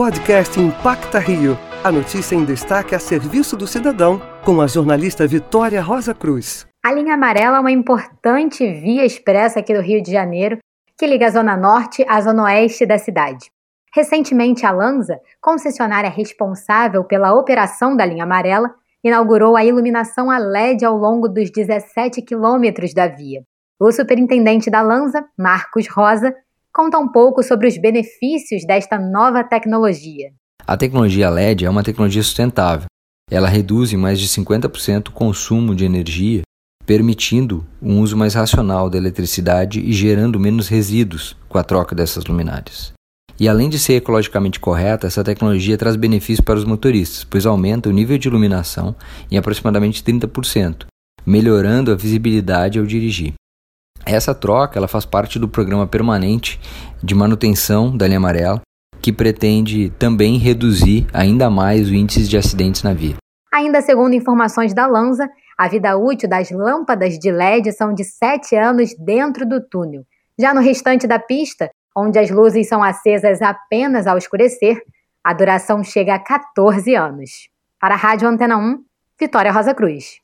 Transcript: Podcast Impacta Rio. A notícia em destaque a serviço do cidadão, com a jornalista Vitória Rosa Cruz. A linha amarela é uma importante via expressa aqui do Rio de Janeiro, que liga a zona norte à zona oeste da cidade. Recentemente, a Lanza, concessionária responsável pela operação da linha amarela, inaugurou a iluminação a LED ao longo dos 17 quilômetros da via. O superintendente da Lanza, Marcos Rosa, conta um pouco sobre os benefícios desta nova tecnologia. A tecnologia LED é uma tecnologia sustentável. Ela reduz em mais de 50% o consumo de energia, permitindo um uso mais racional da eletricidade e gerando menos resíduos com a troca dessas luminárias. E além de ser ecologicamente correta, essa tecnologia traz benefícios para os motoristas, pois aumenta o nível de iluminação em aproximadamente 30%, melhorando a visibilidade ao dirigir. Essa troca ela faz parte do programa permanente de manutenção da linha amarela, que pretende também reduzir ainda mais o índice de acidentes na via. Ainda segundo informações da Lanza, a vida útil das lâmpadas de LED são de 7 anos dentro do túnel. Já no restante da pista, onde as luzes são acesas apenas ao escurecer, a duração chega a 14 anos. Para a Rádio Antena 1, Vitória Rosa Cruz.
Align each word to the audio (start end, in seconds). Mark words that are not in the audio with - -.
Podcast 0.00 0.58
Impacta 0.58 1.18
Rio. 1.18 1.58
A 1.84 1.92
notícia 1.92 2.34
em 2.34 2.42
destaque 2.42 2.94
a 2.94 2.98
serviço 2.98 3.54
do 3.54 3.66
cidadão, 3.66 4.18
com 4.42 4.58
a 4.62 4.66
jornalista 4.66 5.26
Vitória 5.26 5.82
Rosa 5.82 6.14
Cruz. 6.14 6.66
A 6.82 6.90
linha 6.90 7.12
amarela 7.12 7.58
é 7.58 7.60
uma 7.60 7.70
importante 7.70 8.66
via 8.66 9.04
expressa 9.04 9.60
aqui 9.60 9.74
do 9.74 9.82
Rio 9.82 10.02
de 10.02 10.10
Janeiro, 10.10 10.56
que 10.96 11.06
liga 11.06 11.26
a 11.26 11.30
zona 11.30 11.54
norte 11.54 12.02
à 12.08 12.18
zona 12.22 12.44
oeste 12.44 12.86
da 12.86 12.96
cidade. 12.96 13.50
Recentemente, 13.94 14.64
a 14.64 14.70
Lanza, 14.70 15.20
concessionária 15.38 16.08
responsável 16.08 17.04
pela 17.04 17.34
operação 17.34 17.94
da 17.94 18.06
linha 18.06 18.24
amarela, 18.24 18.74
inaugurou 19.04 19.54
a 19.54 19.66
iluminação 19.66 20.30
a 20.30 20.38
LED 20.38 20.82
ao 20.82 20.96
longo 20.96 21.28
dos 21.28 21.50
17 21.50 22.22
quilômetros 22.22 22.94
da 22.94 23.06
via. 23.06 23.42
O 23.78 23.92
superintendente 23.92 24.70
da 24.70 24.80
Lanza, 24.80 25.26
Marcos 25.38 25.86
Rosa, 25.88 26.34
conta 26.72 26.98
um 26.98 27.08
pouco 27.08 27.42
sobre 27.42 27.66
os 27.66 27.76
benefícios 27.78 28.64
desta 28.66 28.98
nova 28.98 29.44
tecnologia. 29.44 30.30
A 30.66 30.76
tecnologia 30.76 31.30
LED 31.30 31.64
é 31.64 31.70
uma 31.70 31.82
tecnologia 31.82 32.22
sustentável. 32.22 32.86
Ela 33.30 33.48
reduz 33.48 33.92
em 33.92 33.96
mais 33.96 34.18
de 34.18 34.28
50% 34.28 35.08
o 35.08 35.12
consumo 35.12 35.74
de 35.74 35.84
energia, 35.84 36.42
permitindo 36.84 37.64
um 37.80 38.00
uso 38.00 38.16
mais 38.16 38.34
racional 38.34 38.90
da 38.90 38.98
eletricidade 38.98 39.80
e 39.80 39.92
gerando 39.92 40.40
menos 40.40 40.68
resíduos 40.68 41.36
com 41.48 41.58
a 41.58 41.64
troca 41.64 41.94
dessas 41.94 42.24
luminárias. 42.24 42.92
E 43.38 43.48
além 43.48 43.70
de 43.70 43.78
ser 43.78 43.94
ecologicamente 43.94 44.60
correta, 44.60 45.06
essa 45.06 45.24
tecnologia 45.24 45.78
traz 45.78 45.96
benefícios 45.96 46.44
para 46.44 46.58
os 46.58 46.64
motoristas, 46.64 47.24
pois 47.24 47.46
aumenta 47.46 47.88
o 47.88 47.92
nível 47.92 48.18
de 48.18 48.28
iluminação 48.28 48.94
em 49.30 49.38
aproximadamente 49.38 50.02
30%, 50.02 50.84
melhorando 51.24 51.90
a 51.90 51.96
visibilidade 51.96 52.78
ao 52.78 52.84
dirigir. 52.84 53.32
Essa 54.04 54.34
troca 54.34 54.78
ela 54.78 54.88
faz 54.88 55.04
parte 55.04 55.38
do 55.38 55.48
programa 55.48 55.86
permanente 55.86 56.60
de 57.02 57.14
manutenção 57.14 57.96
da 57.96 58.06
linha 58.06 58.18
amarela, 58.18 58.60
que 59.00 59.12
pretende 59.12 59.90
também 59.98 60.36
reduzir 60.36 61.06
ainda 61.12 61.48
mais 61.48 61.88
o 61.88 61.94
índice 61.94 62.28
de 62.28 62.36
acidentes 62.36 62.82
na 62.82 62.92
via. 62.92 63.16
Ainda 63.52 63.80
segundo 63.82 64.14
informações 64.14 64.72
da 64.72 64.86
Lanza, 64.86 65.28
a 65.58 65.68
vida 65.68 65.96
útil 65.96 66.28
das 66.28 66.50
lâmpadas 66.50 67.18
de 67.18 67.30
LED 67.30 67.72
são 67.72 67.92
de 67.92 68.04
7 68.04 68.56
anos 68.56 68.94
dentro 68.98 69.46
do 69.46 69.60
túnel. 69.60 70.04
Já 70.38 70.54
no 70.54 70.60
restante 70.60 71.06
da 71.06 71.18
pista, 71.18 71.70
onde 71.96 72.18
as 72.18 72.30
luzes 72.30 72.68
são 72.68 72.82
acesas 72.82 73.42
apenas 73.42 74.06
ao 74.06 74.16
escurecer, 74.16 74.80
a 75.22 75.34
duração 75.34 75.84
chega 75.84 76.14
a 76.14 76.18
14 76.18 76.94
anos. 76.94 77.48
Para 77.78 77.94
a 77.94 77.98
Rádio 77.98 78.28
Antena 78.28 78.56
1, 78.56 78.82
Vitória 79.18 79.52
Rosa 79.52 79.74
Cruz. 79.74 80.20